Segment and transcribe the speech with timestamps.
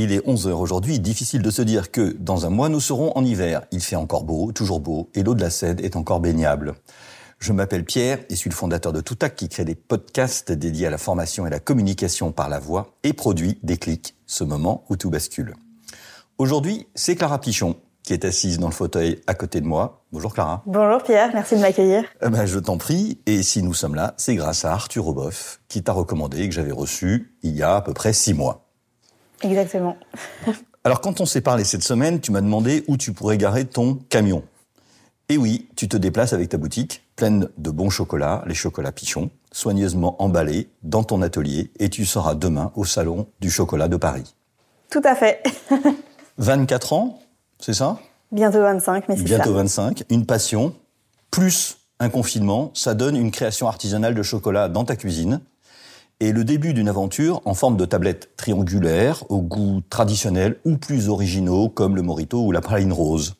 [0.00, 3.24] Il est 11h aujourd'hui, difficile de se dire que dans un mois nous serons en
[3.24, 3.62] hiver.
[3.72, 6.74] Il fait encore beau, toujours beau, et l'eau de la Cède est encore baignable.
[7.40, 10.90] Je m'appelle Pierre et suis le fondateur de Toutac qui crée des podcasts dédiés à
[10.90, 15.10] la formation et la communication par la voix et produit Déclic, ce moment où tout
[15.10, 15.56] bascule.
[16.38, 20.04] Aujourd'hui, c'est Clara Pichon qui est assise dans le fauteuil à côté de moi.
[20.12, 20.62] Bonjour Clara.
[20.66, 22.04] Bonjour Pierre, merci de m'accueillir.
[22.24, 23.18] Eh ben, je t'en prie.
[23.26, 26.54] Et si nous sommes là, c'est grâce à Arthur Oboff qui t'a recommandé et que
[26.54, 28.67] j'avais reçu il y a à peu près six mois.
[29.42, 29.96] Exactement.
[30.84, 33.96] Alors quand on s'est parlé cette semaine, tu m'as demandé où tu pourrais garer ton
[34.08, 34.42] camion.
[35.28, 39.30] Et oui, tu te déplaces avec ta boutique pleine de bons chocolats, les chocolats Pichon,
[39.52, 44.34] soigneusement emballés dans ton atelier et tu seras demain au salon du chocolat de Paris.
[44.88, 45.42] Tout à fait.
[46.38, 47.18] 24 ans,
[47.58, 47.98] c'est ça?
[48.30, 49.26] Bientôt 25, mais c'est ça.
[49.26, 50.74] Bientôt 25, une passion,
[51.30, 55.40] plus un confinement, ça donne une création artisanale de chocolat dans ta cuisine
[56.20, 61.08] et le début d'une aventure en forme de tablette triangulaire au goût traditionnel ou plus
[61.08, 63.36] originaux comme le morito ou la praline rose.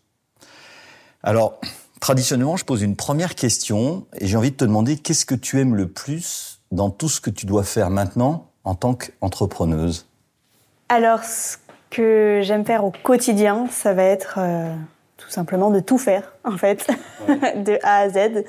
[1.22, 1.60] Alors,
[2.00, 5.60] traditionnellement, je pose une première question et j'ai envie de te demander qu'est-ce que tu
[5.60, 10.06] aimes le plus dans tout ce que tu dois faire maintenant en tant qu'entrepreneuse?
[10.88, 11.56] Alors, ce
[11.90, 14.74] que j'aime faire au quotidien, ça va être euh,
[15.16, 16.86] tout simplement de tout faire, en fait,
[17.28, 18.44] de A à Z,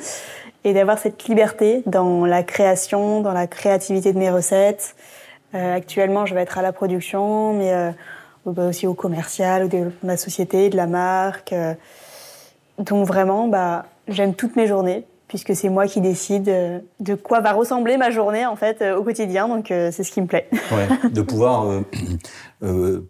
[0.63, 4.95] et d'avoir cette liberté dans la création, dans la créativité de mes recettes.
[5.55, 7.91] Euh, actuellement, je vais être à la production, mais euh,
[8.45, 11.53] aussi au commercial, au développement de la société, de la marque.
[11.53, 11.73] euh.
[12.77, 16.45] donc vraiment, bah, j'aime toutes mes journées puisque c'est moi qui décide
[16.99, 19.47] de quoi va ressembler ma journée en fait au quotidien.
[19.47, 20.49] Donc c'est ce qui me plaît.
[20.71, 21.67] Ouais, de pouvoir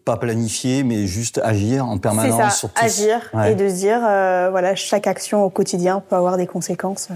[0.03, 2.83] pas planifier, mais juste agir en C'est permanence ça, sur tout.
[2.83, 3.53] agir Ouais.
[3.53, 7.07] et de se dire voilà chaque action au quotidien peut avoir des conséquences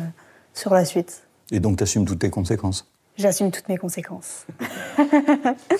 [0.53, 1.23] sur la suite.
[1.51, 2.87] Et donc, tu assumes toutes tes conséquences.
[3.17, 4.45] J'assume toutes mes conséquences.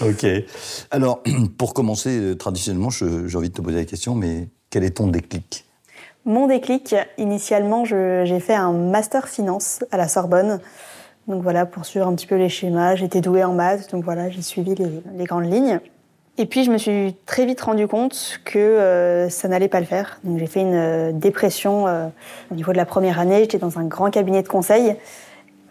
[0.02, 0.26] Ok.
[0.92, 1.24] Alors,
[1.58, 5.08] pour commencer, euh, traditionnellement, j'ai envie de te poser la question, mais quel est ton
[5.08, 5.66] déclic?
[6.26, 10.62] Mon déclic, initialement, j'ai fait un master finance à la Sorbonne.
[11.28, 14.30] Donc voilà, pour suivre un petit peu les schémas, j'étais douée en maths, donc voilà,
[14.30, 15.80] j'ai suivi les, les grandes lignes.
[16.38, 19.86] Et puis je me suis très vite rendu compte que euh, ça n'allait pas le
[19.86, 20.20] faire.
[20.24, 22.08] Donc j'ai fait une euh, dépression euh,
[22.52, 23.42] au niveau de la première année.
[23.42, 24.96] J'étais dans un grand cabinet de conseil.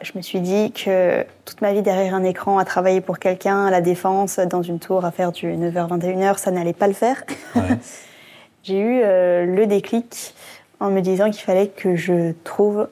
[0.02, 3.66] Je me suis dit que toute ma vie derrière un écran, à travailler pour quelqu'un,
[3.66, 7.24] à la défense, dans une tour, à faire du 9h-21h, ça n'allait pas le faire.
[8.64, 10.34] J'ai eu le déclic
[10.80, 12.88] en me disant qu'il fallait que je trouve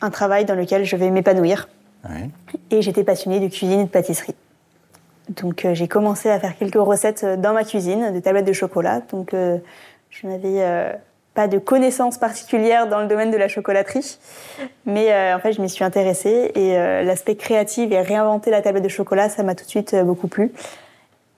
[0.00, 1.68] un travail dans lequel je vais m'épanouir.
[2.08, 2.30] Ouais.
[2.70, 4.36] Et j'étais passionnée de cuisine et de pâtisserie.
[5.28, 8.52] Donc euh, j'ai commencé à faire quelques recettes euh, dans ma cuisine, de tablettes de
[8.52, 9.00] chocolat.
[9.10, 9.58] Donc euh,
[10.10, 10.62] je n'avais
[11.34, 14.18] pas de connaissances particulières dans le domaine de la chocolaterie.
[14.86, 18.62] Mais euh, en fait, je m'y suis intéressée et euh, l'aspect créatif et réinventer la
[18.62, 20.52] tablette de chocolat, ça m'a tout de suite euh, beaucoup plu.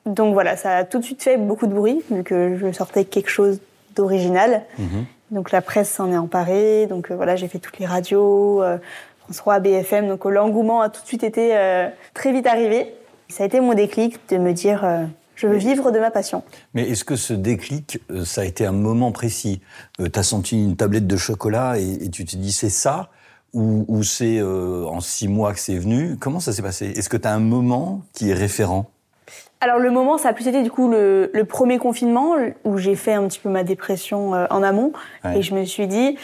[0.05, 3.05] Donc voilà, ça a tout de suite fait beaucoup de bruit, vu que je sortais
[3.05, 3.61] quelque chose
[3.97, 4.63] d'original.
[5.33, 6.87] Donc la presse s'en est emparée.
[6.87, 8.63] Donc voilà, j'ai fait toutes les radios,
[9.25, 10.07] France 3, BFM.
[10.07, 11.59] Donc l'engouement a tout de suite été
[12.15, 12.95] très vite arrivé.
[13.29, 15.05] Ça a été mon déclic de me dire, euh,
[15.35, 16.43] je veux vivre de ma passion.
[16.75, 19.61] Mais est-ce que ce déclic, euh, ça a été un moment précis
[20.01, 23.11] euh, T'as senti une tablette de chocolat et, et tu te dis c'est ça
[23.53, 26.17] Ou, ou c'est euh, en six mois que c'est venu?
[26.21, 26.87] Comment ça s'est passé?
[26.87, 28.87] Est-ce que t'as un moment qui est référent?
[29.61, 32.34] Alors le moment, ça a plus été du coup le, le premier confinement
[32.65, 34.93] où j'ai fait un petit peu ma dépression euh, en amont
[35.25, 35.39] Ouais.
[35.39, 36.17] et je me suis dit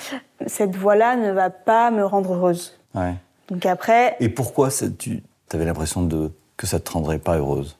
[0.47, 2.79] cette voie-là ne va pas me rendre heureuse.
[2.95, 3.15] ouais.
[3.49, 5.23] Donc après, Et pourquoi ça- tu
[5.53, 7.77] avais l'impression de que ça te rendrait pas heureuse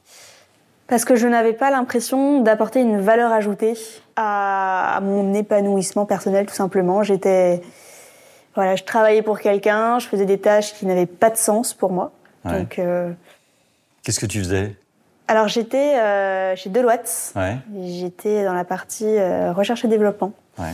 [0.87, 3.73] parce que je n'avais pas l'impression d'apporter une valeur ajoutée
[4.15, 7.01] à, à mon épanouissement personnel tout simplement.
[7.01, 7.61] J'étais
[8.53, 11.91] voilà, je travaillais pour quelqu'un, je faisais des tâches qui n'avaient pas de sens pour
[11.91, 12.11] moi.
[12.45, 12.59] Ouais.
[12.59, 13.11] Donc euh,
[14.03, 14.75] Qu'est-ce que tu faisais?
[15.27, 17.33] Alors j'étais euh, chez Deloitte.
[17.35, 17.57] Ouais.
[17.81, 20.33] J'étais dans la partie euh, recherche et développement.
[20.59, 20.73] Ouais.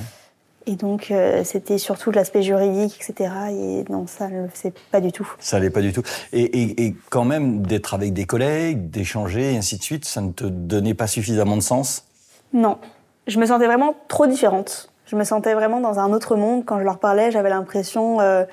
[0.69, 3.33] Et donc euh, c'était surtout l'aspect juridique, etc.
[3.49, 5.27] Et non, ça ne le faisait pas du tout.
[5.39, 6.03] Ça allait pas du tout.
[6.31, 10.21] Et, et, et quand même, d'être avec des collègues, d'échanger, et ainsi de suite, ça
[10.21, 12.05] ne te donnait pas suffisamment de sens?
[12.53, 12.77] Non,
[13.25, 14.91] je me sentais vraiment trop différente.
[15.07, 16.65] Je me sentais vraiment dans un autre monde.
[16.65, 18.45] Quand je leur parlais, j'avais l'impression, euh,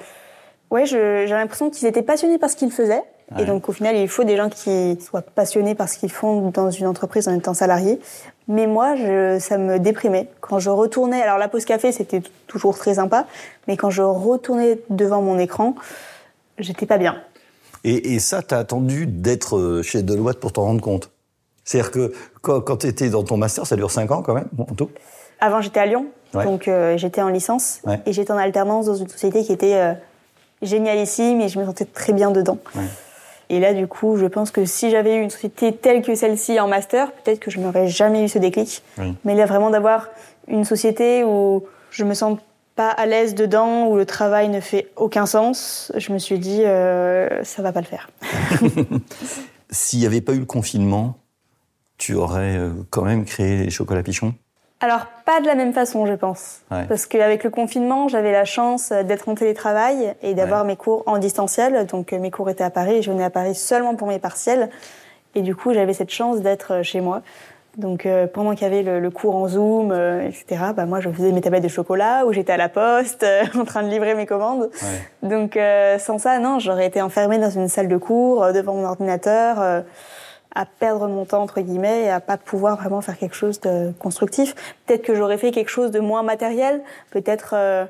[0.71, 3.05] ouais, j'avais l'impression qu'ils étaient passionnés par ce qu'ils faisaient.
[3.33, 3.43] Ouais.
[3.43, 6.51] Et donc au final, il faut des gens qui soient passionnés par ce qu'ils font
[6.51, 8.01] dans une entreprise en étant salarié.
[8.49, 10.29] Mais moi, je, ça me déprimait.
[10.41, 13.27] Quand je retournais, alors la pause café, c'était toujours très sympa,
[13.67, 15.75] mais quand je retournais devant mon écran,
[16.59, 17.17] j'étais pas bien.
[17.85, 21.11] Et, et ça, t'as attendu d'être euh, chez Deloitte pour t'en rendre compte?
[21.65, 22.13] C'est-à-dire que
[22.43, 24.91] quand, quand tu étais dans ton master, ça dure 5 ans quand même, en tout?
[25.41, 26.45] Avant, j'étais à Lyon, Ouais.
[26.45, 28.01] donc euh, j'étais en licence Ouais.
[28.07, 29.93] et j'étais en alternance dans une société qui était euh,
[30.63, 32.59] génialissime et je me sentais très bien dedans.
[32.75, 32.83] Ouais.
[33.49, 36.59] Et là, du coup, je pense que si j'avais eu une société telle que celle-ci
[36.59, 38.83] en master, peut-être que je n'aurais jamais eu ce déclic.
[38.99, 39.15] Oui.
[39.25, 40.09] Mais là, vraiment d'avoir
[40.49, 42.39] une société où je me sens
[42.75, 46.63] pas à l'aise dedans, où le travail ne fait aucun sens, je me suis dit,
[46.65, 48.11] euh, ça va pas le faire.
[49.71, 51.17] S'il n'y avait pas eu le confinement,
[51.99, 54.35] tu aurais euh, quand même créé les chocolats pichons
[54.81, 56.61] Alors, pas de la même façon, je pense.
[56.71, 56.85] Ouais.
[56.87, 60.67] Parce qu'avec le confinement, j'avais la chance d'être en télétravail et d'avoir Ouais.
[60.69, 61.87] mes cours en distanciel.
[61.87, 64.19] Donc, euh, mes cours étaient à Paris et je venais à Paris seulement pour mes
[64.19, 64.69] partiels.
[65.35, 67.23] Et du coup, j'avais cette chance d'être euh, chez moi.
[67.79, 71.01] Donc, euh, pendant qu'il y avait le, le cours en Zoom, euh, etc., bah, moi,
[71.01, 73.89] je faisais mes tablettes de chocolat ou j'étais à la poste euh, en train de
[73.89, 74.71] livrer mes commandes.
[74.83, 75.29] Ouais.
[75.29, 78.75] Donc, euh, sans ça, non, j'aurais été enfermée dans une salle de cours, euh, devant
[78.75, 79.81] mon ordinateur, euh,
[80.57, 83.93] à perdre mon temps, entre guillemets, et à pas pouvoir vraiment faire quelque chose de
[83.99, 84.55] constructif.
[84.87, 86.81] Peut-être que j'aurais fait quelque chose de moins matériel,
[87.11, 87.85] peut-être euh,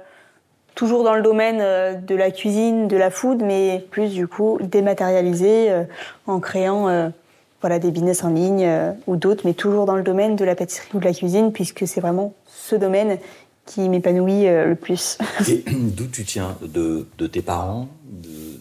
[0.74, 4.58] toujours dans le domaine euh, de la cuisine, de la food, mais plus, du coup,
[4.60, 5.84] dématérialisé, euh,
[6.26, 7.12] en créant
[7.60, 8.68] voilà, des business en ligne
[9.06, 11.86] ou d'autres, mais toujours dans le domaine de la pâtisserie ou de la cuisine, puisque
[11.86, 13.18] c'est vraiment ce domaine
[13.64, 15.18] qui m'épanouit le plus.
[15.48, 16.56] Et d'où tu tiens?
[16.62, 17.88] De, tes parents,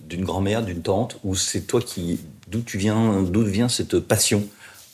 [0.07, 2.19] d'une grand-mère, d'une tante, ou c'est toi qui,
[2.55, 4.43] d'où tu viens, d'où vient cette passion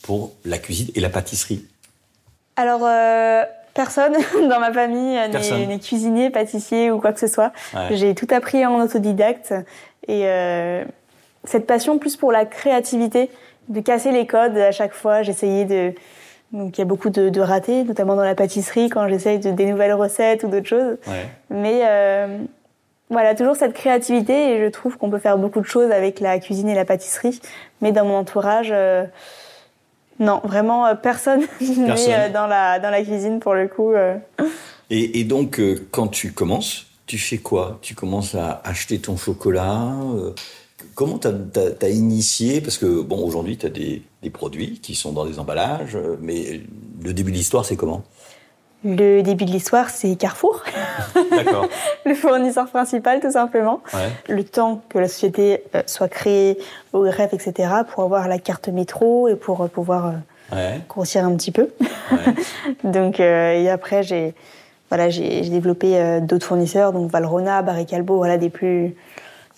[0.02, 1.64] pour la cuisine et la pâtisserie
[2.56, 3.44] Alors, euh,
[3.74, 4.14] personne
[4.48, 7.52] dans ma famille n'est n'est cuisinier, pâtissier ou quoi que ce soit.
[7.74, 7.96] Ouais.
[7.96, 9.54] J'ai tout appris en autodidacte.
[10.08, 10.84] Et euh,
[11.44, 13.30] cette passion plus pour la créativité,
[13.68, 15.22] de casser les codes à chaque fois.
[15.22, 15.94] J'essayais de...
[16.52, 19.52] Donc il y a beaucoup de, de ratés, notamment dans la pâtisserie, quand j'essaye de,
[19.52, 20.98] des nouvelles recettes ou d'autres choses.
[21.06, 21.26] Ouais.
[21.48, 22.38] Mais euh,
[23.12, 26.38] voilà, toujours cette créativité et je trouve qu'on peut faire beaucoup de choses avec la
[26.38, 27.40] cuisine et la pâtisserie.
[27.80, 29.04] Mais dans mon entourage, euh,
[30.18, 32.12] non, vraiment euh, personne n'est Personne.
[32.14, 33.92] euh, dans la dans la cuisine pour le coup.
[34.90, 35.60] Et, et donc,
[35.90, 37.78] quand tu commences, tu fais quoi?
[37.82, 39.92] Tu commences à acheter ton chocolat
[40.94, 41.30] Comment t'as
[41.80, 42.60] as, initié?
[42.60, 46.60] Parce que, bon, aujourd'hui, tu as des, des produits qui sont dans des emballages, mais
[47.02, 48.02] le début de l'histoire, c'est comment?
[48.84, 50.62] Le début de l'histoire, c'est Carrefour,
[52.04, 53.80] le fournisseur principal tout simplement.
[53.94, 54.10] Ouais.
[54.34, 56.58] Le temps que la société euh, soit créée
[56.92, 60.10] au greffe, etc., pour avoir la carte métro et pour euh, pouvoir euh,
[60.54, 60.80] Ouais.
[60.88, 61.68] grossir un petit peu.
[62.10, 62.34] ouais.
[62.84, 64.34] Donc, euh, et après, j'ai
[64.90, 68.94] voilà, j'ai développé euh, d'autres fournisseurs, donc Valrhona, Barry Callebaut, voilà, des plus,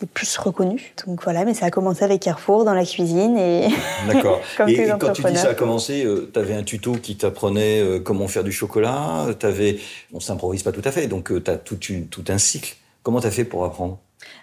[0.07, 0.83] plus reconnus.
[1.07, 3.69] Donc voilà, mais ça a commencé avec Carrefour dans la cuisine et
[4.09, 4.41] D'accord.
[4.69, 8.29] Et quand tu dis ça a commencé, tu avais un tuto qui t'apprenait euh, comment
[8.29, 9.27] faire du chocolat.
[9.39, 9.79] T'avais,
[10.13, 12.77] on s'improvise pas tout à fait, donc tu as tout, une- tout un cycle.
[13.03, 13.99] Comment tu as fait pour apprendre?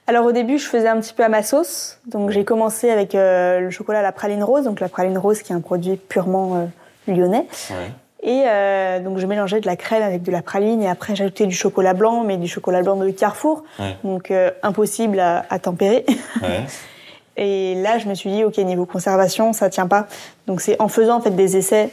[0.08, 2.00] Alors au début, je faisais un petit peu à ma sauce.
[2.08, 5.42] Donc j'ai commencé avec euh, le chocolat à la praline rose, donc la praline rose
[5.42, 6.66] qui est un produit purement euh,
[7.14, 7.48] lyonnais.
[7.70, 7.92] ouais.
[8.24, 11.48] Et euh, donc je mélangeais de la crème avec de la praline et après j'ajoutais
[11.48, 13.96] du chocolat blanc, mais du chocolat blanc de Carrefour, Ouais.
[14.04, 16.06] donc euh, impossible à, à tempérer.
[16.42, 16.62] Ouais.
[17.38, 20.08] Et là, je me suis dit, ok, niveau conservation, ça tient pas.
[20.48, 21.90] Donc c'est en faisant en fait des essais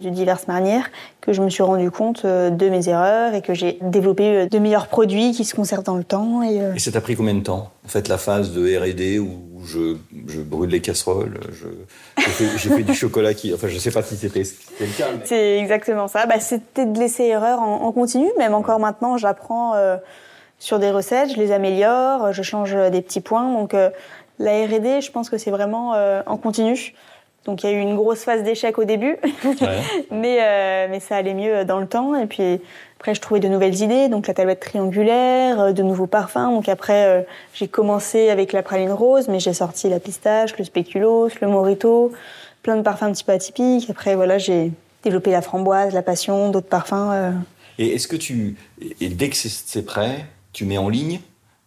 [0.00, 3.54] de diverses manières que je me suis rendu compte euh, de mes erreurs et que
[3.54, 6.42] j'ai développé euh, de meilleurs produits qui se conservent dans le temps.
[6.42, 9.20] Et, euh, Et ça t'a pris combien de temps En fait, la phase de R&D
[9.20, 9.96] où je,
[10.28, 11.66] je brûle les casseroles, je,
[12.56, 13.52] j'ai fait, du chocolat qui...
[13.54, 14.42] Enfin, je sais pas si c'était,
[14.80, 15.24] le cas, mais...
[15.24, 16.26] C'est exactement ça.
[16.26, 18.26] Bah, c'était de laisser erreur en, en continu.
[18.38, 19.96] Même encore maintenant, j'apprends euh,
[20.62, 23.52] sur des recettes, je les améliore, je change des petits points.
[23.52, 23.90] Donc euh,
[24.38, 26.94] la R&D, je pense que c'est vraiment euh, en continu.
[27.44, 29.80] Donc il y a eu une grosse phase d'échec au début, Ouais.
[30.12, 32.14] mais euh, mais ça allait mieux dans le temps.
[32.14, 32.60] Et puis
[33.02, 34.08] après, je trouvais de nouvelles idées.
[34.08, 36.52] Donc la tablette triangulaire, euh, de nouveaux parfums.
[36.52, 40.62] Donc après, euh, j'ai commencé avec la praline rose, mais j'ai sorti la pistache, le
[40.64, 42.12] spéculoos, le morito,
[42.62, 43.90] plein de parfums un petit peu atypiques.
[43.90, 44.70] Après, voilà, j'ai
[45.02, 47.10] développé la framboise, la passion, d'autres parfums.
[47.12, 47.30] euh.
[47.80, 48.54] Et est-ce que tu...
[49.00, 51.18] Et dès que c'est, prêt, tu mets en ligne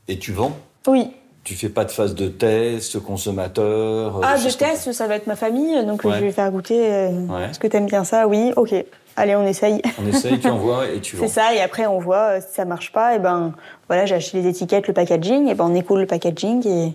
[0.08, 0.54] et tu vends?
[0.88, 1.12] Oui,
[1.44, 5.36] tu fais pas de phase de test, consommateur Ah, de test, ça va être ma
[5.36, 6.14] famille, donc Ouais.
[6.18, 6.80] je vais faire goûter.
[6.90, 7.50] euh, Ouais.
[7.50, 8.26] Est-ce que t'aimes bien ça?
[8.26, 8.74] Oui, ok.
[9.18, 9.82] Allez, on essaye.
[10.02, 11.26] On essaye, tu envoies et tu vends.
[11.28, 13.54] C'est ça, et après on voit euh, si ça marche pas, et ben
[13.88, 16.86] voilà, j'ai acheté les étiquettes, le packaging, et ben on écoule le packaging et,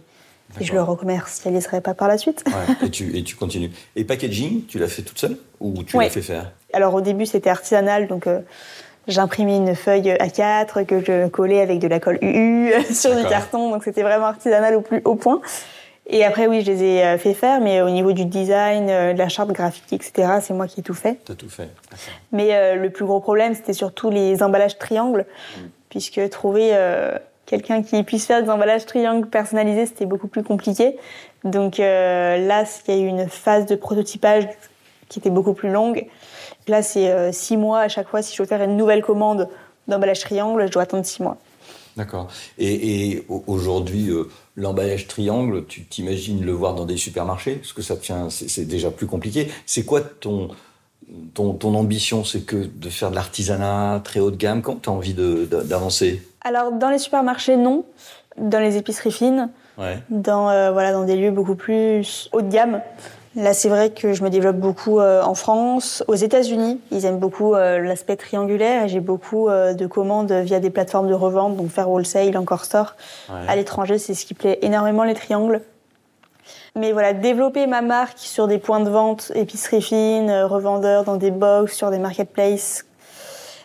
[0.61, 2.45] et je le recommercialiserai pas par la suite.
[2.47, 3.71] Ouais, et, tu, et tu continues.
[3.97, 6.05] Et packaging, tu l'as fait toute seule ou tu Ouais.
[6.05, 6.53] l'as fait faire?
[6.75, 8.41] Alors au début c'était artisanal, donc euh,
[9.09, 13.71] j'imprimais une feuille A4 que je collais avec de la colle UU sur du carton,
[13.71, 15.41] donc c'était vraiment artisanal au plus haut point.
[16.13, 19.13] Et après oui, je les ai euh, fait faire, mais au niveau du design, euh,
[19.13, 21.19] de la charte graphique, etc., c'est moi qui ai tout fait.
[21.25, 21.69] T'as tout fait.
[22.33, 25.25] Mais euh, le plus gros problème, c'était surtout les emballages triangles,
[25.89, 30.97] puisque trouver euh, quelqu'un qui puisse faire des emballages triangles personnalisés, c'était beaucoup plus compliqué.
[31.45, 34.49] Donc euh, là, il y a eu une phase de prototypage
[35.09, 36.07] qui était beaucoup plus longue.
[36.67, 38.21] Là, c'est euh, six mois à chaque fois.
[38.23, 39.49] Si je veux faire une nouvelle commande
[39.89, 41.37] d'emballage triangle, je dois attendre six mois.
[41.97, 42.29] D'accord.
[42.59, 44.29] Et, et au- aujourd'hui, euh,
[44.61, 48.91] l'emballage triangle, tu t'imagines le voir dans des supermarchés Parce que ça tient, c'est déjà
[48.91, 49.49] plus compliqué.
[49.67, 50.49] C'est quoi ton,
[51.35, 54.63] ton, ton ambition C'est que de faire de l'artisanat très haut de gamme?
[54.63, 56.23] Quand tu as envie d'avancer?
[56.43, 57.85] Alors, dans les supermarchés, non.
[58.39, 59.99] Dans les épiceries fines, Ouais.
[60.11, 62.81] dans, euh, voilà, dans des lieux beaucoup plus haut de gamme.
[63.37, 66.03] Là, c'est vrai que je me développe beaucoup euh, en France.
[66.09, 70.59] Aux États-Unis, ils aiment beaucoup euh, l'aspect triangulaire et j'ai beaucoup euh, de commandes via
[70.59, 72.97] des plateformes de revente, donc faire wholesale, encore store.
[73.47, 75.61] À l'étranger, c'est ce qui plaît énormément, les triangles.
[76.75, 81.31] Mais voilà, développer ma marque sur des points de vente, épicerie fine, revendeurs dans des
[81.31, 82.85] box, sur des marketplaces.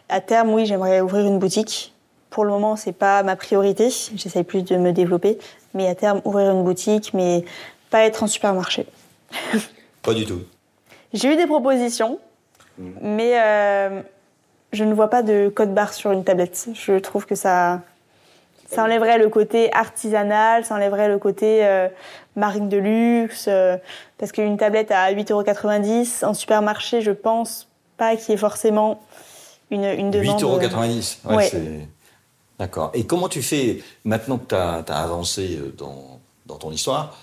[0.10, 1.96] À terme, oui, j'aimerais ouvrir une boutique.
[2.30, 3.90] Pour le moment, c'est pas ma priorité.
[4.16, 5.40] J'essaye plus de me développer.
[5.74, 7.44] Mais à terme, ouvrir une boutique, mais
[7.90, 8.86] pas être en supermarché.
[10.02, 10.42] Pas du tout.
[11.14, 12.20] J'ai eu des propositions,
[12.78, 14.02] mais euh,
[14.74, 16.68] je ne vois pas de code barre sur une tablette.
[16.74, 17.82] Je trouve que ça,
[18.70, 21.88] ça enlèverait le côté artisanal, ça enlèverait le côté euh,
[22.36, 23.46] marque de luxe.
[23.48, 23.78] euh,
[24.18, 27.68] parce qu'une tablette à 8,90€ en supermarché, je pense
[27.98, 29.02] pas qu'il y ait forcément
[29.72, 30.42] une, une demande.
[30.42, 31.48] 8,90 Ouais, Ouais.
[31.50, 31.88] c'est-
[32.60, 32.92] D'accord.
[32.94, 37.18] Et comment tu fais, maintenant que tu as, avancé euh, dans, dans ton histoire,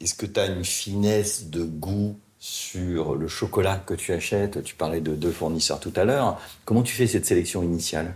[0.00, 4.62] est-ce que tu as une finesse de goût sur le chocolat que tu achètes?
[4.64, 6.40] Tu parlais de deux fournisseurs tout à l'heure.
[6.64, 8.14] Comment tu fais cette sélection initiale?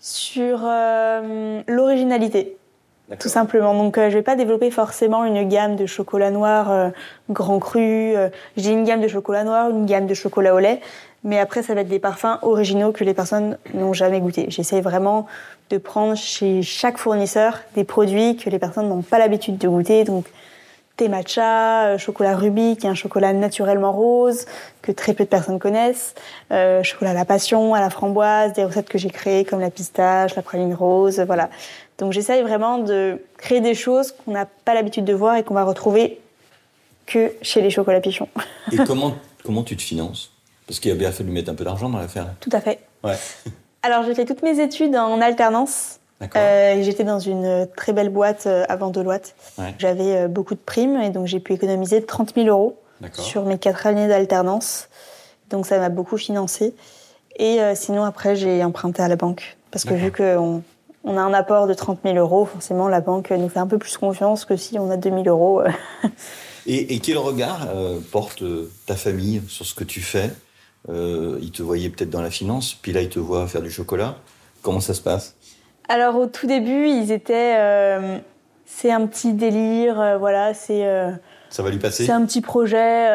[0.00, 2.56] Sur euh, l'originalité.
[3.20, 3.72] Tout simplement.
[3.72, 6.90] Donc, euh, je vais pas développer forcément une gamme de chocolat noir euh,
[7.30, 8.14] grand cru.
[8.16, 10.80] euh, J'ai une gamme de chocolat noir, une gamme de chocolat au lait.
[11.24, 14.46] Mais après, ça va être des parfums originaux que les personnes n'ont jamais goûté.
[14.50, 15.26] J'essaie vraiment
[15.70, 20.04] de prendre chez chaque fournisseur des produits que les personnes n'ont pas l'habitude de goûter.
[20.04, 20.26] Donc,
[20.98, 24.44] thé matcha, euh, chocolat rubis, qui est un chocolat naturellement rose,
[24.82, 26.14] que très peu de personnes connaissent,
[26.52, 29.70] euh, chocolat à la passion, à la framboise, des recettes que j'ai créées comme la
[29.70, 31.48] pistache, la praline rose, voilà.
[31.96, 35.54] Donc j'essaye vraiment de créer des choses qu'on n'a pas l'habitude de voir et qu'on
[35.54, 36.20] va retrouver
[37.06, 38.28] que chez les chocolats pichons.
[38.72, 39.14] Et comment,
[39.44, 40.32] comment tu te finances?
[40.66, 42.26] Parce qu'il a bien fallu mettre un peu d'argent dans l'affaire.
[42.40, 42.80] Tout à fait.
[43.02, 43.16] Ouais.
[43.82, 45.97] Alors j'ai fait toutes mes études en alternance.
[46.36, 49.34] Euh, J'étais dans une très belle boîte euh, avant Deloitte.
[49.58, 49.74] Ouais.
[49.78, 52.76] J'avais euh, beaucoup de primes et donc j'ai pu économiser 30 000 euros
[53.12, 54.88] sur mes quatre années d'alternance.
[55.50, 56.74] Donc ça m'a beaucoup financé.
[57.36, 60.62] Et euh, sinon après j'ai emprunté à la banque parce que vu qu'on
[61.04, 63.78] on a un apport de 30 000 euros, forcément la banque nous fait un peu
[63.78, 65.60] plus confiance que si on a 2 000 euros.
[65.60, 65.70] euh.
[66.66, 70.30] Et, et quel regard euh, porte euh, ta famille sur ce que tu fais?
[70.90, 73.70] Euh, Ils te voyaient peut-être dans la finance, puis là ils te voient faire du
[73.70, 74.16] chocolat.
[74.60, 75.34] Comment ça se passe?
[75.88, 77.56] Alors au tout début, ils étaient.
[77.56, 78.18] euh,
[78.66, 81.10] c'est un petit délire, euh, voilà, c'est euh,
[81.48, 83.08] Ça va lui passer c'est un petit projet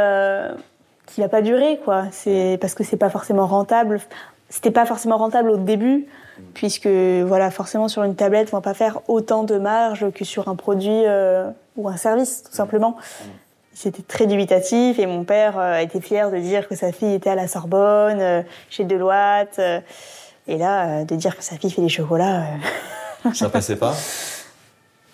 [1.06, 2.06] qui va pas durer, quoi.
[2.12, 4.00] C'est parce que c'est pas forcément rentable.
[4.50, 6.08] C'était pas forcément rentable au début,
[6.54, 10.48] puisque voilà, forcément sur une tablette, on va pas faire autant de marge que sur
[10.48, 11.04] un produit
[11.76, 12.98] ou un service, tout simplement.
[13.74, 17.36] C'était très dubitatif et mon père était fier de dire que sa fille était à
[17.36, 19.60] la Sorbonne, chez Deloitte.
[20.48, 22.42] Et là, euh, de dire que sa fille fait des chocolats,
[23.26, 23.94] euh, Ça passait pas?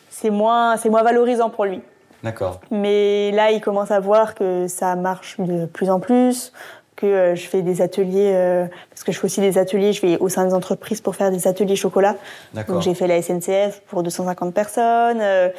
[0.09, 1.81] C'est moins, c'est moins valorisant pour lui.
[2.23, 2.59] D'accord.
[2.71, 6.51] Mais là, il commence à voir que ça marche de plus en plus,
[6.97, 10.01] que euh, je fais des ateliers, euh, parce que je fais aussi des ateliers, je
[10.01, 12.15] vais au sein des entreprises pour faire des ateliers chocolat.
[12.53, 12.75] D'accord.
[12.75, 15.19] Donc j'ai fait la SNCF pour 250 personnes.
[15.21, 15.49] euh,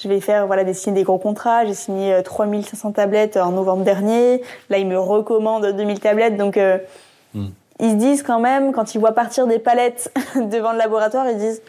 [0.00, 1.64] je vais faire voilà des des gros contrats.
[1.64, 4.42] J'ai signé euh, 3500 tablettes en novembre dernier.
[4.70, 6.36] Là, ils me recommandent 2000 tablettes.
[6.36, 6.78] Donc euh,
[7.34, 7.48] Hmm.
[7.80, 11.38] Ils se disent quand même, quand ils voient partir des palettes devant le laboratoire, ils
[11.38, 11.62] disent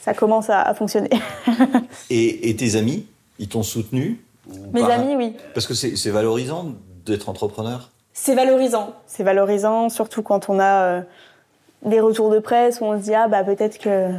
[0.00, 1.10] ça commence à, à fonctionner.
[2.10, 3.06] Et, et tes amis,
[3.38, 4.94] ils t'ont soutenu ou Mes pas?
[4.94, 5.36] amis, oui.
[5.54, 6.72] Parce que c'est c'est valorisant
[7.06, 7.90] d'être entrepreneur.
[8.12, 8.92] C'est valorisant.
[9.06, 11.00] C'est valorisant, surtout quand on a euh,
[11.84, 14.10] des retours de presse où on se dit ah bah peut-être que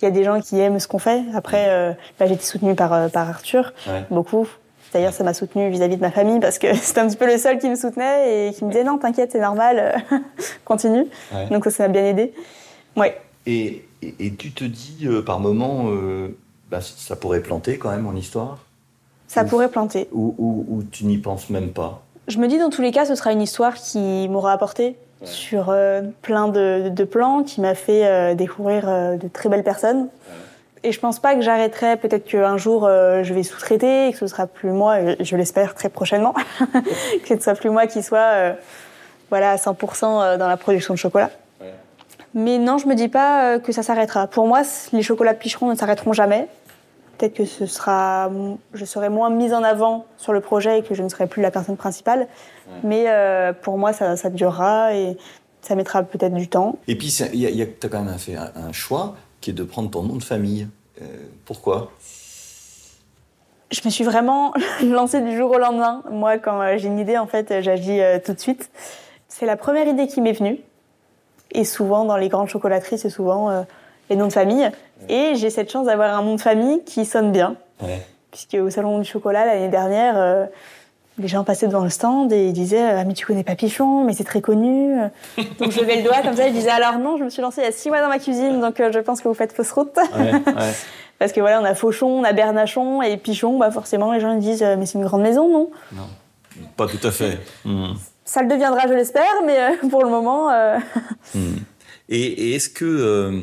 [0.00, 1.22] Il y a des gens qui aiment ce qu'on fait.
[1.34, 4.04] Après, euh, bah, j'ai été soutenue par, euh, par Arthur, Ouais.
[4.10, 4.46] beaucoup.
[4.92, 7.38] D'ailleurs, ça m'a soutenue vis-à-vis de ma famille parce que c'était un petit peu le
[7.38, 9.78] seul qui me soutenait et qui me disait non, t'inquiète, c'est normal,
[10.12, 10.18] euh,
[10.64, 11.06] continue.
[11.32, 11.46] Ouais.
[11.50, 12.32] Donc ça m'a bien aidé.
[12.96, 13.20] Ouais.
[13.46, 16.36] Et, et, et tu te dis euh, par moment, euh,
[16.70, 18.58] bah, ça pourrait planter quand même en histoire?
[19.28, 20.08] Ça pourrait planter.
[20.12, 22.02] ou, ou, ou tu n'y penses même pas?
[22.28, 25.70] Je me dis dans tous les cas, ce sera une histoire qui m'aura apporté sur
[25.70, 28.86] euh, plein de, de plans, qui m'a fait découvrir
[29.18, 30.08] de très belles personnes.
[30.84, 31.96] Et je pense pas que j'arrêterai.
[31.96, 35.36] Peut-être qu'un jour euh, je vais sous-traiter et que ce sera plus moi, et je
[35.36, 36.34] l'espère très prochainement,
[37.24, 38.52] que ce soit plus moi qui soit euh,
[39.30, 41.30] voilà, à 100% dans la production de chocolat.
[42.34, 44.26] Mais non, je me dis pas euh, que ça s'arrêtera.
[44.26, 44.62] Pour moi,
[44.92, 46.48] les chocolats Picheron ne s'arrêteront jamais.
[47.18, 48.30] Peut-être que ce sera,
[48.72, 51.42] je serai moins mise en avant sur le projet et que je ne serai plus
[51.42, 52.26] la personne principale.
[52.82, 55.16] Mais euh, pour moi, ça, ça durera et
[55.60, 56.78] ça mettra peut-être du temps.
[56.88, 60.02] Et puis, tu as quand même fait un, un choix qui est de prendre ton
[60.02, 60.66] nom de famille.
[61.02, 61.04] Euh,
[61.44, 61.90] pourquoi?
[63.70, 66.02] Je me suis vraiment lancée du jour au lendemain.
[66.10, 68.70] Moi, quand euh, j'ai une idée, en fait, euh, j'agis tout de suite.
[69.28, 70.58] C'est la première idée qui m'est venue.
[71.54, 73.62] Et souvent, dans les grandes chocolateries, c'est souvent euh,
[74.10, 74.70] les noms de famille.
[75.08, 77.56] Et j'ai cette chance d'avoir un nom de famille qui sonne bien.
[77.82, 78.06] ouais.
[78.30, 80.46] Puisque au Salon du Chocolat, l'année dernière, euh,
[81.18, 84.04] les gens passaient devant le stand et ils disaient Ah, mais tu connais pas Pichon,
[84.04, 84.96] mais c'est très connu.
[85.58, 87.60] Donc je levais le doigt comme ça, ils disaient Alors non, je me suis lancée
[87.60, 89.52] il y a six mois dans ma cuisine, donc euh, je pense que vous faites
[89.52, 89.96] fausse route.
[90.16, 90.72] Ouais, ouais.
[91.18, 94.32] Parce que voilà, on a Fauchon, on a Bernachon et Pichon, bah forcément les gens
[94.32, 95.70] ils disent Euh, Mais c'est une grande maison, non?
[95.92, 96.08] Non,
[96.76, 97.38] pas tout à fait.
[97.64, 97.92] Hmm.
[98.24, 100.50] Ça le deviendra, je l'espère, mais euh, pour le moment.
[100.50, 100.78] euh,
[101.34, 101.56] Hmm.
[102.08, 103.40] Et, et est-ce que euh,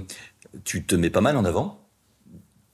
[0.65, 1.77] tu te mets pas mal en avant,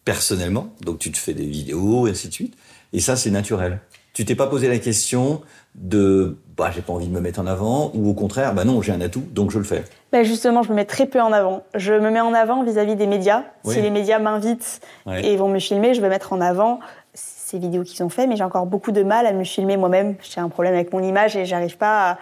[0.03, 0.67] personnellement?
[0.81, 2.55] Donc tu te fais des vidéos et ainsi de suite.
[2.93, 3.79] Et ça, c'est naturel.
[4.15, 5.41] Tu t'es pas posé la question
[5.75, 8.81] de bah j'ai pas envie de me mettre en avant ou au contraire bah non
[8.81, 9.83] j'ai un atout donc je le fais.
[10.13, 11.63] bah, justement, je me mets très peu en avant.
[11.75, 13.43] Je me mets en avant vis-à-vis des médias.
[13.65, 13.73] Oui.
[13.75, 15.23] Si les médias m'invitent Ouais.
[15.25, 16.79] et vont me filmer, je vais mettre en avant
[17.13, 20.15] ces vidéos qu'ils ont fait, mais j'ai encore beaucoup de mal à me filmer moi-même.
[20.21, 22.17] J'ai un problème avec mon image et j'arrive pas à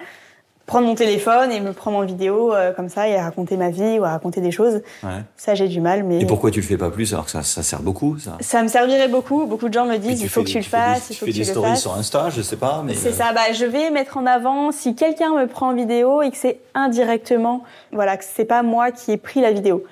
[0.66, 4.00] prendre mon téléphone et me prendre en vidéo euh, comme ça et raconter ma vie
[4.00, 4.82] ou à raconter des choses.
[5.04, 5.10] Ouais.
[5.36, 7.44] Ça, j'ai du mal, mais Et pourquoi tu le fais pas plus alors que ça,
[7.44, 8.38] ça sert beaucoup ça?
[8.40, 9.46] Ça me servirait beaucoup.
[9.46, 11.32] Beaucoup de gens me disent il faut que tu le fasses, il tu faut fais
[11.32, 13.66] que tu des stories sur Insta, je sais pas mais C'est euh, ça, bah, je
[13.66, 18.16] vais mettre en avant si quelqu'un me prend en vidéo et que c'est indirectement, voilà,
[18.16, 19.84] que c'est pas moi qui ai pris la vidéo.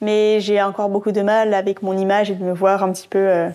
[0.00, 3.08] Mais j'ai encore beaucoup de mal avec mon image et de me voir un petit
[3.08, 3.18] peu.
[3.18, 3.48] euh,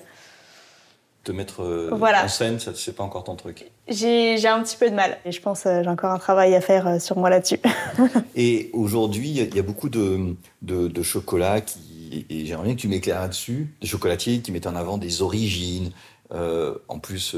[1.24, 2.26] te mettre euh, Voilà.
[2.26, 3.70] en scène, ça c'est pas encore ton truc.
[3.88, 5.18] j'ai j'ai un petit peu de mal.
[5.26, 7.60] Et je pense euh, j'ai encore un travail à faire euh, sur moi là-dessus.
[8.36, 12.80] Et aujourd'hui, il y a- beaucoup de, de, de chocolats qui, et j'aimerais bien que
[12.82, 15.92] tu m'éclaires là-dessus, des chocolatiers qui mettent en avant des origines.
[16.34, 17.36] Euh, en plus,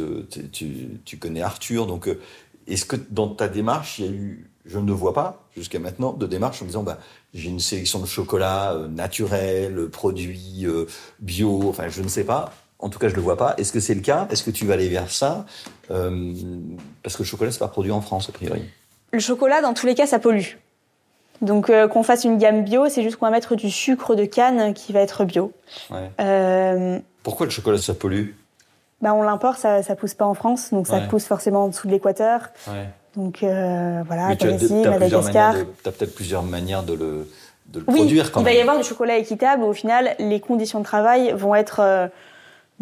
[0.51, 2.07] tu, tu- connais Arthur, donc
[2.67, 6.13] est-ce que dans ta démarche, il y a eu, je ne vois pas jusqu'à maintenant,
[6.13, 6.99] de démarche en disant, bah,
[7.33, 10.65] j'ai une sélection de chocolats euh, naturels, produits
[11.19, 12.53] bio, enfin, je ne sais pas.
[12.83, 13.53] En tout cas, je le vois pas.
[13.57, 14.27] Est-ce que c'est le cas?
[14.29, 15.45] Est-ce que tu vas aller vers ça?
[15.89, 16.33] Euh,
[17.01, 18.61] Parce que le chocolat, c'est pas produit en France, a priori.
[19.13, 20.57] Le chocolat, dans tous les cas, ça pollue.
[21.41, 24.25] Donc euh, qu'on fasse une gamme bio, c'est juste qu'on va mettre du sucre de
[24.25, 25.51] canne qui va être bio.
[25.91, 26.09] Ouais.
[26.19, 28.31] Euh, Pourquoi le chocolat, ça pollue?
[29.01, 31.07] bah, on l'importe, ça, ça pousse pas en France, donc ça Ouais.
[31.09, 32.41] pousse forcément en dessous de l'équateur.
[32.67, 32.87] ouais.
[33.15, 35.53] Donc euh, voilà, tu as, plusieurs Madagascar.
[35.55, 37.29] de- t'as peut-être plusieurs manières de le,
[37.67, 38.57] de le Oui, produire quand il va même.
[38.57, 39.63] y avoir du chocolat équitable.
[39.63, 42.09] Au final, les conditions de travail vont être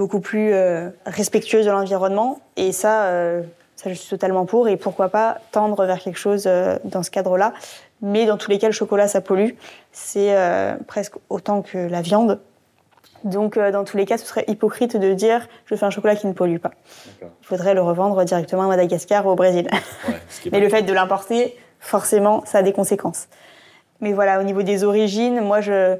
[0.01, 2.39] beaucoup plus euh, respectueuses de l'environnement.
[2.57, 3.43] Et ça, euh,
[3.75, 4.67] ça, je suis totalement pour.
[4.67, 7.53] Et pourquoi pas tendre vers quelque chose euh, dans ce cadre-là.
[8.01, 9.51] Mais dans tous les cas, le chocolat, ça pollue.
[9.91, 10.35] C'est
[10.87, 12.39] presque autant que la viande.
[13.23, 16.25] Donc, dans tous les cas, ce serait hypocrite de dire je fais un chocolat qui
[16.25, 16.71] ne pollue pas.
[17.21, 19.67] Il faudrait le revendre directement à Madagascar ou au Brésil.
[20.07, 20.15] Ouais,
[20.51, 23.27] Mais le fait de l'importer, forcément, ça a des conséquences.
[23.99, 25.97] Mais voilà, au niveau des origines, moi, je,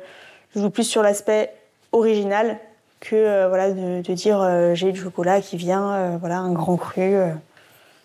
[0.56, 1.54] je joue plus sur l'aspect
[1.92, 2.58] original
[3.02, 6.54] que euh, voilà de, de dire euh, j'ai du chocolat qui vient, euh, voilà, un
[6.54, 7.14] grand cru,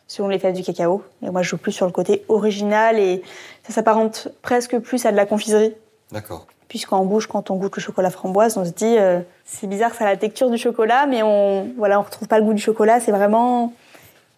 [0.08, 1.04] selon les fèves du cacao.
[1.22, 3.22] Et moi, je joue plus sur le côté original et
[3.66, 5.74] ça s'apparente presque plus à de la confiserie.
[6.10, 6.46] D'accord.
[6.68, 10.04] Puisqu'en bouche, quand on goûte le chocolat framboise, on se dit euh, c'est bizarre, ça
[10.04, 12.98] a la texture du chocolat, mais on voilà, on retrouve pas le goût du chocolat.
[12.98, 13.72] C'est vraiment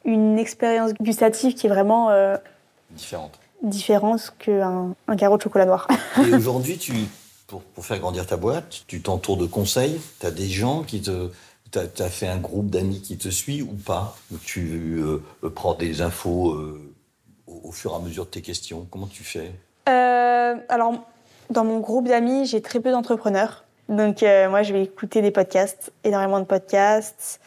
[0.05, 2.37] une expérience gustative qui est vraiment euh,
[2.91, 3.39] Différente.
[3.63, 5.89] différente qu'un un carreau de chocolat noir.
[6.27, 6.93] Et aujourd'hui, tu,
[7.49, 10.01] pour, faire grandir ta boîte, tu t'entoures de conseils.
[10.21, 11.31] Tu as des gens qui te.
[11.71, 14.17] Tu as, fait un groupe d'amis qui te suit ou pas?
[14.33, 15.21] Ou Tu euh,
[15.55, 16.95] prends des infos euh,
[17.47, 18.87] au, fur et à mesure de tes questions?
[18.91, 19.53] Comment tu fais?
[19.89, 20.95] Euh, alors,
[21.51, 23.65] dans mon groupe d'amis, j'ai très peu d'entrepreneurs.
[23.89, 27.41] Donc, euh, moi, je vais écouter des podcasts, énormément de podcasts,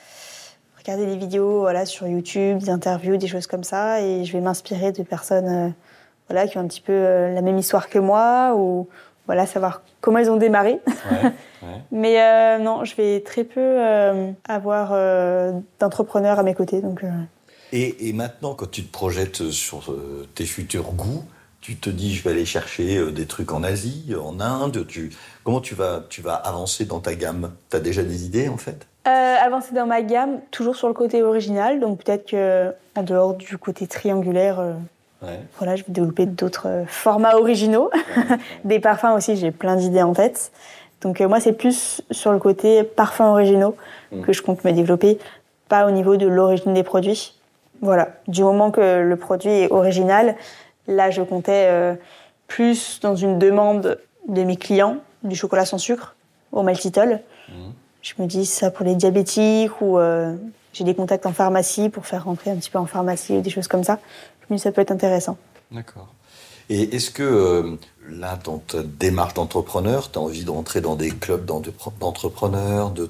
[0.78, 4.02] regarder des vidéos voilà, sur YouTube, des interviews, des choses comme ça.
[4.02, 5.70] Et je vais m'inspirer de personnes euh,
[6.28, 8.88] voilà, qui ont un petit peu euh, la même histoire que moi ou
[9.28, 10.80] voilà, savoir comment ils ont démarré.
[11.92, 16.82] Mais euh, non, je vais très peu euh, avoir euh, d'entrepreneurs à mes côtés.
[16.82, 17.04] Donc,
[17.72, 19.96] et, et, maintenant, quand tu te projettes sur
[20.36, 21.24] tes futurs goûts,
[21.62, 24.86] tu te dis, je vais aller chercher des trucs en Asie, en Inde.
[24.88, 25.12] Tu,
[25.44, 27.52] comment tu vas, tu vas avancer dans ta gamme?
[27.70, 28.88] Tu as déjà des idées, en fait?
[29.06, 31.80] Avancer dans ma gamme, toujours sur le côté original.
[31.80, 34.76] Donc peut-être qu'en dehors du côté triangulaire,
[35.58, 37.92] voilà, je vais développer d'autres formats originaux.
[38.64, 40.52] des parfums aussi, j'ai plein d'idées en tête.
[41.02, 43.76] Donc euh, moi, c'est plus sur le côté parfums originaux
[44.12, 44.22] mm.
[44.22, 45.20] que je compte me développer,
[45.68, 47.36] pas au niveau de l'origine des produits.
[47.82, 50.36] Voilà, du moment que le produit est original,
[50.88, 51.96] là, je comptais euh,
[52.48, 56.16] plus dans une demande de mes clients du chocolat sans sucre
[56.52, 57.20] au maltitol.
[57.50, 57.54] Mm.
[58.02, 60.36] Je me dis ça pour les diabétiques ou euh,
[60.74, 63.50] j'ai des contacts en pharmacie pour faire rentrer un petit peu en pharmacie ou des
[63.50, 64.00] choses comme ça.
[64.58, 65.38] Ça peut être intéressant.
[65.72, 66.08] D'accord.
[66.70, 67.78] Et est-ce que
[68.10, 73.10] là, dans ta démarche d'entrepreneur, tu as envie de rentrer dans des clubs d'entrepreneurs, de,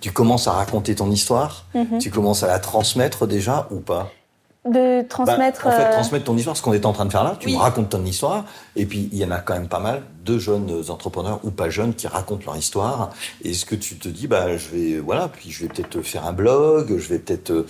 [0.00, 1.98] tu commences à raconter ton histoire, mhm.
[1.98, 4.10] tu commences à la transmettre déjà ou pas?
[4.64, 5.64] De transmettre.
[5.64, 7.36] Bah, en fait, euh, transmettre ton histoire, ce qu'on est en train de faire là.
[7.38, 8.44] Tu me racontes ton histoire,
[8.76, 11.70] et puis il y en a quand même pas mal de jeunes entrepreneurs ou pas
[11.70, 13.10] jeunes qui racontent leur histoire.
[13.44, 16.32] Est-ce que tu te dis, bah, je vais, voilà, puis je vais peut-être faire un
[16.32, 17.66] blog, je vais peut-être euh,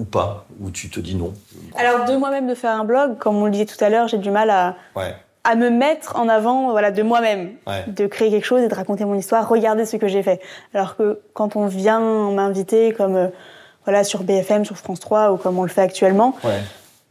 [0.00, 1.32] ou pas, ou tu te dis non.
[1.76, 4.18] Alors de moi-même de faire un blog, comme on le disait tout à l'heure, j'ai
[4.18, 4.74] du mal à.
[4.96, 7.52] Ouais à me mettre en avant voilà de moi-même,
[7.86, 10.40] de créer quelque chose et de raconter mon histoire, regarder ce que j'ai fait.
[10.74, 13.28] Alors que quand on vient m'inviter comme euh,
[13.84, 16.34] voilà sur BFM, sur France 3 ou comme on le fait actuellement,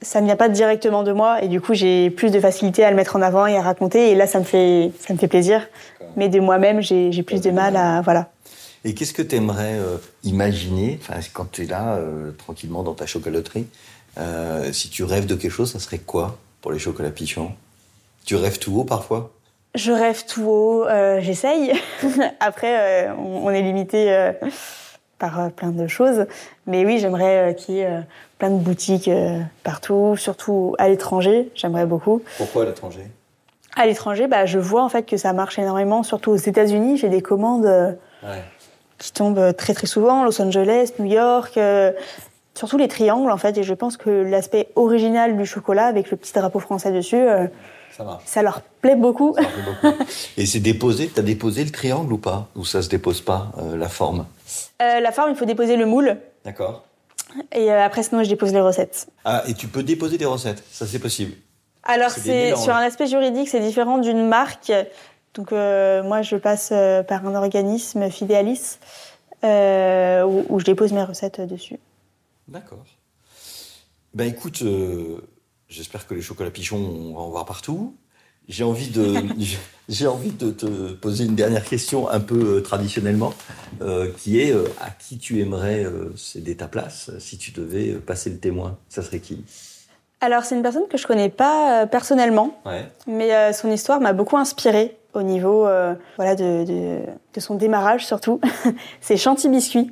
[0.02, 2.92] ça ne vient pas directement de moi et du coup j'ai plus de facilité à
[2.92, 5.28] le mettre en avant et à raconter et là ça me fait ça me fait
[5.28, 5.68] plaisir.
[6.16, 8.28] Mais de moi-même j'ai plus de mal à voilà.
[8.86, 11.00] Et qu'est-ce que tu aimerais euh, imaginer
[11.34, 13.68] quand tu es là euh, tranquillement dans ta chocolaterie
[14.72, 17.54] Si tu rêves de quelque chose, ça serait quoi pour les chocolats pichons
[18.30, 19.32] tu rêves tout haut parfois?
[19.74, 21.74] Je rêve tout haut, euh, j'essaye.
[22.40, 24.34] Après, euh, on, est limité euh,
[25.18, 26.28] par plein de choses.
[26.68, 28.02] Mais oui, j'aimerais qu'il y ait
[28.38, 29.10] plein de boutiques
[29.64, 31.52] partout, surtout à l'étranger.
[31.56, 32.22] J'aimerais beaucoup.
[32.38, 33.08] Pourquoi à l'étranger?
[33.76, 36.98] À l'étranger, bah, je vois en fait que ça marche énormément, surtout aux États-Unis.
[36.98, 37.98] J'ai des commandes
[39.00, 41.58] qui tombent très très souvent, Los Angeles, New York
[42.56, 46.18] surtout les triangles en fait et je pense que l'aspect original du chocolat avec le
[46.18, 47.26] petit drapeau français dessus
[48.26, 49.36] ça, leur plaît beaucoup.
[50.38, 52.48] Et c'est déposé, tu as déposé le triangle ou pas?
[52.56, 54.26] Ou ça se dépose pas, euh, la forme?
[54.82, 56.18] Euh, La forme, il faut déposer le moule.
[56.46, 56.84] D'accord.
[57.52, 59.08] Et euh, après, sinon, je dépose les recettes.
[59.26, 61.34] Ah, et tu peux déposer des recettes Ça, c'est possible
[61.84, 64.72] Alors, c'est sur un aspect juridique, c'est différent d'une marque.
[65.36, 66.70] Donc, moi, je passe
[67.08, 68.80] par un organisme, Fidéalis,
[69.44, 69.48] où,
[70.50, 71.80] où, je dépose mes recettes dessus.
[72.48, 72.86] D'accord.
[74.14, 74.64] Ben écoute,
[75.70, 77.96] J'espère que les chocolats pichons, on va en voir partout.
[78.48, 79.18] J'ai envie de,
[79.90, 83.36] j'ai envie de te poser une dernière question un peu euh, traditionnellement,
[83.82, 85.86] euh, qui est euh, à qui tu aimerais
[86.18, 88.80] céder ta place si tu devais passer le témoin?
[88.90, 89.44] Ça serait qui?
[90.22, 92.60] Alors c'est une personne que je connais pas personnellement,
[93.08, 95.68] mais son histoire m'a beaucoup inspirée au niveau
[96.18, 97.00] voilà de, de,
[97.34, 98.40] de, son démarrage surtout.
[99.02, 99.92] c'est Chanty Biscuit.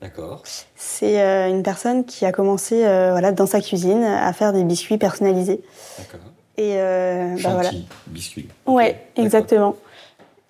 [0.00, 0.42] D'accord.
[0.74, 4.62] C'est euh, une personne qui a commencé euh, voilà, dans sa cuisine à faire des
[4.62, 5.62] biscuits personnalisés.
[5.98, 6.26] D'accord.
[6.58, 7.70] Et euh, bah, voilà.
[8.08, 8.48] biscuits.
[8.66, 9.76] Ouais, exactement.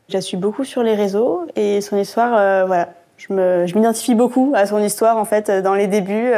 [0.09, 4.53] Je la suis beaucoup sur les réseaux et son histoire, voilà, je m'identifie je beaucoup
[4.55, 6.33] à son histoire en fait dans les débuts,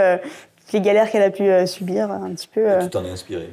[0.72, 2.66] les galères qu'elle a pu subir un petit peu.
[2.80, 3.52] tu t'en es inspiré.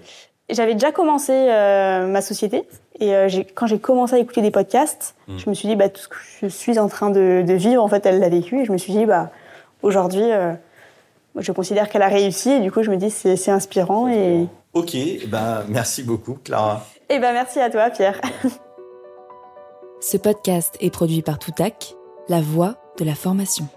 [0.49, 2.67] J'avais déjà commencé ma société
[2.99, 3.13] et
[3.55, 5.37] quand j'ai commencé à écouter des podcasts, hmm.
[5.37, 7.83] je me suis dit bah tout ce que je suis en train de, de vivre
[7.83, 9.31] en fait elle l'a vécu et je me suis dit bah
[9.85, 10.53] aujourd'hui, euh,
[11.37, 14.09] je considère qu'elle a réussi et du coup, je me dis c'est, c'est inspirant.
[14.09, 14.47] Et...
[14.73, 14.95] Ok,
[15.27, 16.85] ben, merci beaucoup, Clara.
[17.09, 18.19] Et eh ben, merci à toi, Pierre.
[20.01, 21.95] Ce podcast est produit par Toutac,
[22.27, 23.67] la voix de la formation.